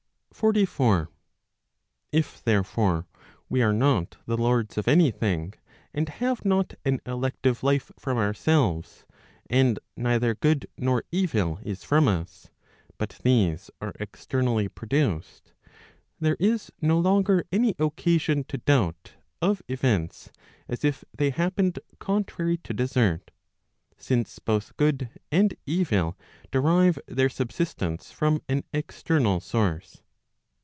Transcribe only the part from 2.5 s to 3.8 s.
479 44. If therefore, we are